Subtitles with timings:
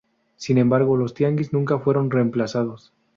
[0.35, 2.91] Sin embargo, los tianguis nunca fueron reemplazados.